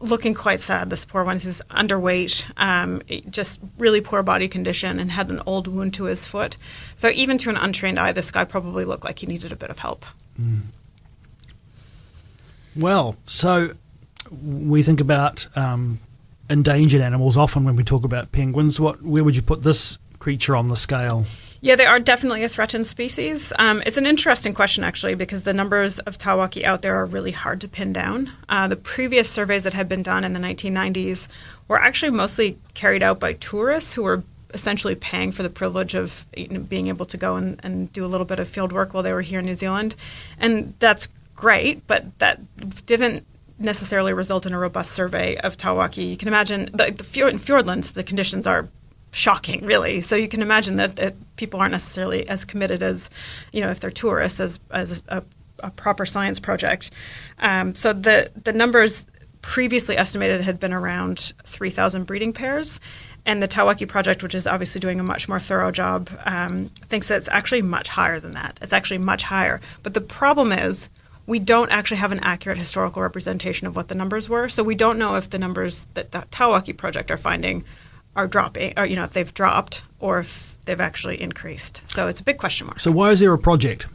looking 0.00 0.34
quite 0.34 0.60
sad. 0.60 0.90
This 0.90 1.04
poor 1.04 1.24
one 1.24 1.36
is 1.36 1.62
underweight, 1.70 2.44
um, 2.56 3.02
just 3.30 3.60
really 3.78 4.00
poor 4.00 4.22
body 4.22 4.48
condition, 4.48 4.98
and 4.98 5.10
had 5.10 5.30
an 5.30 5.40
old 5.46 5.68
wound 5.68 5.94
to 5.94 6.04
his 6.04 6.26
foot. 6.26 6.56
So 6.96 7.08
even 7.10 7.38
to 7.38 7.50
an 7.50 7.56
untrained 7.56 7.98
eye, 7.98 8.12
this 8.12 8.30
guy 8.30 8.44
probably 8.44 8.84
looked 8.84 9.04
like 9.04 9.20
he 9.20 9.26
needed 9.26 9.52
a 9.52 9.56
bit 9.56 9.70
of 9.70 9.78
help. 9.78 10.04
Mm. 10.40 10.62
Well, 12.74 13.16
so 13.26 13.72
we 14.30 14.82
think 14.82 15.00
about 15.00 15.46
um, 15.56 16.00
endangered 16.50 17.00
animals 17.00 17.36
often 17.36 17.64
when 17.64 17.76
we 17.76 17.84
talk 17.84 18.04
about 18.04 18.32
penguins. 18.32 18.80
What, 18.80 19.02
where 19.02 19.22
would 19.22 19.36
you 19.36 19.42
put 19.42 19.62
this 19.62 19.98
creature 20.18 20.56
on 20.56 20.66
the 20.66 20.76
scale? 20.76 21.26
Yeah, 21.64 21.76
they 21.76 21.86
are 21.86 22.00
definitely 22.00 22.42
a 22.42 22.48
threatened 22.48 22.88
species. 22.88 23.52
Um, 23.56 23.84
it's 23.86 23.96
an 23.96 24.04
interesting 24.04 24.52
question, 24.52 24.82
actually, 24.82 25.14
because 25.14 25.44
the 25.44 25.54
numbers 25.54 26.00
of 26.00 26.18
Tawaki 26.18 26.64
out 26.64 26.82
there 26.82 26.96
are 26.96 27.06
really 27.06 27.30
hard 27.30 27.60
to 27.60 27.68
pin 27.68 27.92
down. 27.92 28.32
Uh, 28.48 28.66
the 28.66 28.74
previous 28.74 29.30
surveys 29.30 29.62
that 29.62 29.72
had 29.72 29.88
been 29.88 30.02
done 30.02 30.24
in 30.24 30.32
the 30.32 30.40
1990s 30.40 31.28
were 31.68 31.80
actually 31.80 32.10
mostly 32.10 32.58
carried 32.74 33.00
out 33.00 33.20
by 33.20 33.34
tourists 33.34 33.92
who 33.92 34.02
were 34.02 34.24
essentially 34.52 34.96
paying 34.96 35.30
for 35.30 35.44
the 35.44 35.48
privilege 35.48 35.94
of 35.94 36.26
you 36.36 36.48
know, 36.48 36.58
being 36.58 36.88
able 36.88 37.06
to 37.06 37.16
go 37.16 37.36
and, 37.36 37.60
and 37.62 37.92
do 37.92 38.04
a 38.04 38.08
little 38.08 38.26
bit 38.26 38.40
of 38.40 38.48
field 38.48 38.72
work 38.72 38.92
while 38.92 39.04
they 39.04 39.12
were 39.12 39.22
here 39.22 39.38
in 39.38 39.46
New 39.46 39.54
Zealand. 39.54 39.94
And 40.40 40.74
that's 40.80 41.06
great, 41.36 41.86
but 41.86 42.18
that 42.18 42.40
didn't 42.86 43.24
necessarily 43.60 44.12
result 44.12 44.46
in 44.46 44.52
a 44.52 44.58
robust 44.58 44.90
survey 44.90 45.36
of 45.36 45.56
Tawaki. 45.56 46.10
You 46.10 46.16
can 46.16 46.26
imagine 46.26 46.70
the, 46.72 46.90
the 46.90 47.28
in 47.28 47.38
Fiordland, 47.38 47.92
the 47.92 48.02
conditions 48.02 48.48
are 48.48 48.68
shocking, 49.12 49.64
really. 49.64 50.00
So 50.00 50.16
you 50.16 50.26
can 50.26 50.42
imagine 50.42 50.76
that, 50.76 50.96
that, 50.96 51.14
people 51.36 51.60
aren't 51.60 51.72
necessarily 51.72 52.28
as 52.28 52.44
committed 52.44 52.82
as, 52.82 53.10
you 53.52 53.60
know, 53.60 53.70
if 53.70 53.80
they're 53.80 53.90
tourists 53.90 54.40
as 54.40 54.60
as 54.70 55.02
a, 55.08 55.22
a 55.60 55.70
proper 55.70 56.06
science 56.06 56.40
project. 56.40 56.90
Um, 57.38 57.74
so 57.74 57.92
the 57.92 58.30
the 58.44 58.52
numbers 58.52 59.06
previously 59.40 59.96
estimated 59.96 60.40
had 60.42 60.58
been 60.60 60.72
around 60.72 61.32
three 61.44 61.70
thousand 61.70 62.04
breeding 62.04 62.32
pairs. 62.32 62.80
And 63.24 63.40
the 63.40 63.46
Tawaki 63.46 63.86
project, 63.86 64.22
which 64.22 64.34
is 64.34 64.48
obviously 64.48 64.80
doing 64.80 64.98
a 64.98 65.04
much 65.04 65.28
more 65.28 65.38
thorough 65.38 65.70
job, 65.70 66.10
um, 66.24 66.66
thinks 66.88 67.06
that 67.06 67.18
it's 67.18 67.28
actually 67.28 67.62
much 67.62 67.88
higher 67.88 68.18
than 68.18 68.32
that. 68.32 68.58
It's 68.60 68.72
actually 68.72 68.98
much 68.98 69.22
higher. 69.22 69.60
But 69.84 69.94
the 69.94 70.00
problem 70.00 70.50
is, 70.50 70.90
we 71.26 71.38
don't 71.38 71.70
actually 71.70 71.98
have 71.98 72.10
an 72.10 72.18
accurate 72.20 72.58
historical 72.58 73.00
representation 73.00 73.68
of 73.68 73.76
what 73.76 73.86
the 73.86 73.94
numbers 73.94 74.28
were. 74.28 74.48
So 74.48 74.64
we 74.64 74.74
don't 74.74 74.98
know 74.98 75.14
if 75.14 75.30
the 75.30 75.38
numbers 75.38 75.86
that 75.94 76.10
the 76.10 76.24
Tawaki 76.32 76.76
project 76.76 77.10
are 77.12 77.16
finding 77.16 77.64
are 78.14 78.26
dropping, 78.26 78.74
or 78.76 78.86
you 78.86 78.96
know, 78.96 79.04
if 79.04 79.12
they've 79.12 79.32
dropped 79.32 79.82
or 80.00 80.20
if 80.20 80.56
they've 80.64 80.80
actually 80.80 81.20
increased. 81.20 81.82
So 81.88 82.08
it's 82.08 82.20
a 82.20 82.24
big 82.24 82.38
question 82.38 82.66
mark. 82.66 82.80
So 82.80 82.90
why 82.90 83.10
is 83.10 83.20
there 83.20 83.32
a 83.32 83.38
project? 83.38 83.86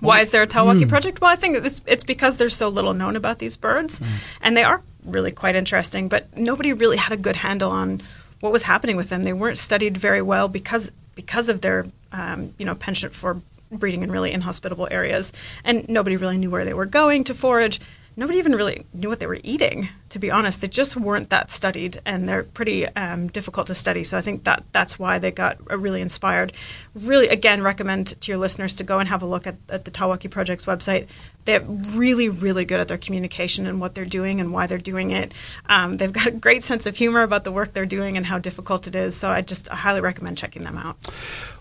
Why 0.00 0.20
is 0.20 0.32
there 0.32 0.42
a 0.42 0.48
Tawaki 0.48 0.82
mm. 0.82 0.88
project? 0.88 1.20
Well, 1.20 1.30
I 1.30 1.36
think 1.36 1.64
it's, 1.64 1.80
it's 1.86 2.02
because 2.02 2.36
there's 2.36 2.56
so 2.56 2.68
little 2.68 2.92
known 2.92 3.14
about 3.14 3.38
these 3.38 3.56
birds, 3.56 4.00
mm. 4.00 4.06
and 4.40 4.56
they 4.56 4.64
are 4.64 4.82
really 5.04 5.30
quite 5.30 5.54
interesting. 5.54 6.08
But 6.08 6.36
nobody 6.36 6.72
really 6.72 6.96
had 6.96 7.12
a 7.12 7.16
good 7.16 7.36
handle 7.36 7.70
on 7.70 8.00
what 8.40 8.50
was 8.50 8.64
happening 8.64 8.96
with 8.96 9.10
them. 9.10 9.22
They 9.22 9.32
weren't 9.32 9.58
studied 9.58 9.96
very 9.96 10.20
well 10.20 10.48
because 10.48 10.90
because 11.14 11.48
of 11.48 11.60
their 11.60 11.86
um, 12.10 12.52
you 12.58 12.66
know 12.66 12.74
penchant 12.74 13.14
for 13.14 13.40
breeding 13.70 14.02
in 14.02 14.10
really 14.10 14.32
inhospitable 14.32 14.88
areas, 14.90 15.32
and 15.62 15.88
nobody 15.88 16.16
really 16.16 16.36
knew 16.36 16.50
where 16.50 16.64
they 16.64 16.74
were 16.74 16.86
going 16.86 17.22
to 17.24 17.34
forage. 17.34 17.80
Nobody 18.16 18.38
even 18.40 18.56
really 18.56 18.84
knew 18.92 19.08
what 19.08 19.20
they 19.20 19.26
were 19.26 19.38
eating 19.44 19.88
to 20.12 20.18
be 20.18 20.30
honest, 20.30 20.60
they 20.60 20.68
just 20.68 20.94
weren't 20.94 21.30
that 21.30 21.50
studied, 21.50 21.98
and 22.04 22.28
they're 22.28 22.42
pretty 22.42 22.86
um, 22.88 23.28
difficult 23.28 23.66
to 23.68 23.74
study. 23.74 24.04
So 24.04 24.18
I 24.18 24.20
think 24.20 24.44
that 24.44 24.62
that's 24.70 24.98
why 24.98 25.18
they 25.18 25.30
got 25.30 25.56
uh, 25.70 25.78
really 25.78 26.02
inspired. 26.02 26.52
Really, 26.94 27.28
again, 27.28 27.62
recommend 27.62 28.20
to 28.20 28.30
your 28.30 28.38
listeners 28.38 28.74
to 28.74 28.84
go 28.84 28.98
and 28.98 29.08
have 29.08 29.22
a 29.22 29.26
look 29.26 29.46
at, 29.46 29.56
at 29.70 29.86
the 29.86 29.90
Tawaki 29.90 30.30
Project's 30.30 30.66
website. 30.66 31.06
They're 31.46 31.62
really, 31.62 32.28
really 32.28 32.66
good 32.66 32.78
at 32.78 32.88
their 32.88 32.98
communication 32.98 33.66
and 33.66 33.80
what 33.80 33.94
they're 33.94 34.04
doing 34.04 34.38
and 34.38 34.52
why 34.52 34.66
they're 34.66 34.78
doing 34.78 35.12
it. 35.12 35.32
Um, 35.66 35.96
they've 35.96 36.12
got 36.12 36.26
a 36.26 36.30
great 36.30 36.62
sense 36.62 36.84
of 36.84 36.94
humor 36.94 37.22
about 37.22 37.44
the 37.44 37.50
work 37.50 37.72
they're 37.72 37.86
doing 37.86 38.18
and 38.18 38.26
how 38.26 38.38
difficult 38.38 38.86
it 38.86 38.94
is. 38.94 39.16
So 39.16 39.30
I 39.30 39.40
just 39.40 39.68
highly 39.68 40.02
recommend 40.02 40.36
checking 40.36 40.62
them 40.62 40.76
out. 40.76 40.98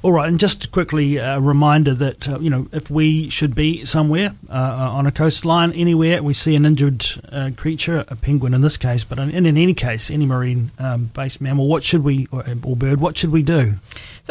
All 0.04 0.12
right, 0.12 0.28
and 0.28 0.40
just 0.40 0.72
quickly 0.72 1.18
a 1.18 1.40
reminder 1.40 1.94
that 1.94 2.28
uh, 2.28 2.40
you 2.40 2.50
know 2.50 2.68
if 2.72 2.90
we 2.90 3.30
should 3.30 3.54
be 3.54 3.86
somewhere 3.86 4.32
uh, 4.50 4.90
on 4.92 5.06
a 5.06 5.12
coastline 5.12 5.72
anywhere, 5.74 6.24
we 6.24 6.34
see 6.34 6.56
an 6.56 6.66
injured 6.66 7.06
uh, 7.32 7.52
creature, 7.56 8.04
a 8.08 8.16
penguin 8.16 8.41
penguin 8.42 8.54
in 8.56 8.62
this 8.62 8.78
case, 8.78 9.04
but 9.04 9.20
in, 9.20 9.46
in 9.46 9.58
any 9.58 9.74
case, 9.74 10.10
any 10.10 10.26
marine 10.26 10.72
um, 10.80 11.06
based 11.14 11.42
mammal, 11.42 11.68
what 11.68 11.84
should 11.84 12.04
we, 12.04 12.28
or, 12.32 12.44
or, 12.64 12.76
bird, 12.76 13.00
what 13.00 13.16
should 13.16 13.32
we 13.32 13.44
do? 13.44 13.76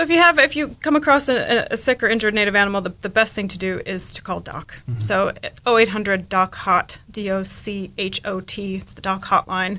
So 0.01 0.05
if 0.05 0.11
you 0.11 0.17
have, 0.17 0.39
if 0.39 0.57
you 0.57 0.77
come 0.81 0.97
across 0.97 1.29
a, 1.29 1.67
a 1.71 1.77
sick 1.77 2.03
or 2.03 2.09
injured 2.09 2.33
native 2.33 2.57
animal, 2.57 2.81
the, 2.81 2.95
the, 3.03 3.11
best 3.11 3.35
thing 3.35 3.49
to 3.49 3.59
do 3.59 3.83
is 3.85 4.15
to 4.15 4.23
call 4.23 4.41
DOC. 4.41 4.73
Mm-hmm. 4.89 5.01
So 5.03 5.35
0800 5.67 6.27
DOC 6.31 6.55
HOT, 6.55 6.99
D 7.11 7.31
O 7.31 7.43
C 7.43 7.93
H 7.99 8.19
O 8.25 8.41
T, 8.41 8.77
it's 8.77 8.95
the 8.95 9.03
DOC 9.03 9.23
hotline. 9.27 9.79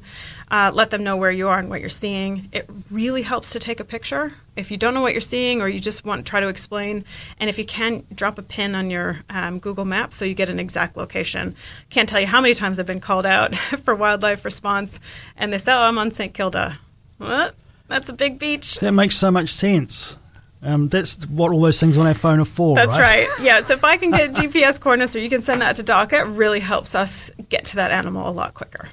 Uh, 0.52 0.70
let 0.76 0.92
them 0.92 1.04
know 1.04 1.18
where 1.18 1.32
you 1.32 1.48
are 1.48 1.58
and 1.58 1.72
what 1.72 1.80
you're 1.80 1.90
seeing. 1.90 2.50
It 2.52 2.70
really 2.92 3.24
helps 3.24 3.50
to 3.54 3.60
take 3.60 3.80
a 3.80 3.84
picture. 3.84 4.34
If 4.56 4.70
you 4.70 4.78
don't 4.78 4.94
know 4.94 5.02
what 5.02 5.14
you're 5.14 5.22
seeing 5.22 5.60
or 5.60 5.68
you 5.68 5.80
just 5.80 6.06
want 6.06 6.24
to 6.24 6.30
try 6.30 6.40
to 6.40 6.50
explain, 6.50 7.04
and 7.40 7.50
if 7.50 7.58
you 7.58 7.66
can, 7.66 8.04
drop 8.14 8.38
a 8.38 8.44
pin 8.44 8.76
on 8.76 8.92
your 8.92 9.22
um, 9.28 9.58
Google 9.58 9.86
Maps 9.86 10.18
so 10.18 10.24
you 10.24 10.36
get 10.36 10.50
an 10.50 10.60
exact 10.60 10.98
location. 10.98 11.56
Can't 11.90 12.08
tell 12.08 12.22
you 12.22 12.28
how 12.28 12.42
many 12.42 12.54
times 12.54 12.80
I've 12.80 12.86
been 12.86 13.00
called 13.00 13.26
out 13.26 13.56
for 13.84 13.96
wildlife 13.96 14.46
response, 14.46 15.00
and 15.36 15.52
they 15.52 15.58
say, 15.58 15.74
oh, 15.74 15.82
I'm 15.82 15.98
on 15.98 16.12
St. 16.12 16.32
Kilda. 16.32 16.78
What? 17.18 17.56
That's 17.92 18.08
a 18.08 18.14
big 18.14 18.40
beach. 18.40 18.80
That 18.80 18.94
makes 18.94 19.16
so 19.18 19.30
much 19.32 19.50
sense. 19.50 20.16
Um, 20.64 20.88
that's 20.88 21.28
what 21.28 21.52
all 21.52 21.60
those 21.60 21.78
things 21.78 21.98
on 21.98 22.08
our 22.08 22.14
phone 22.14 22.40
are 22.40 22.46
for. 22.46 22.76
That's 22.76 22.98
right. 22.98 23.28
right. 23.28 23.40
Yeah. 23.42 23.62
So 23.62 23.74
if 23.74 23.84
I 23.84 23.98
can 23.98 24.12
get 24.12 24.34
GPS 24.34 24.80
coordinates 24.80 25.14
or 25.14 25.20
you 25.20 25.30
can 25.30 25.42
send 25.42 25.62
that 25.62 25.76
to 25.76 25.84
DOC, 25.84 26.14
it 26.14 26.24
really 26.24 26.62
helps 26.62 26.96
us 26.96 27.32
get 27.50 27.66
to 27.66 27.76
that 27.76 27.92
animal 27.92 28.30
a 28.30 28.32
lot 28.32 28.54
quicker. 28.54 28.88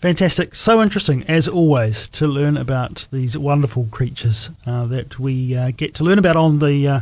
Fantastic. 0.00 0.56
So 0.56 0.82
interesting, 0.82 1.22
as 1.28 1.46
always, 1.46 2.08
to 2.08 2.26
learn 2.26 2.56
about 2.56 3.06
these 3.12 3.38
wonderful 3.38 3.86
creatures 3.92 4.50
uh, 4.66 4.86
that 4.86 5.20
we 5.20 5.54
uh, 5.54 5.70
get 5.76 5.94
to 5.96 6.04
learn 6.04 6.18
about 6.18 6.36
on 6.36 6.58
the. 6.58 6.88
Uh, 6.88 7.00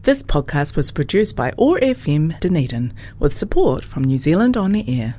This 0.00 0.22
podcast 0.22 0.76
was 0.76 0.90
produced 0.90 1.36
by 1.36 1.52
OAR 1.58 1.78
FM 1.80 2.40
Dunedin 2.40 2.94
with 3.18 3.36
support 3.36 3.84
from 3.84 4.04
New 4.04 4.16
Zealand 4.16 4.56
On 4.56 4.72
the 4.72 4.88
Air. 4.88 5.16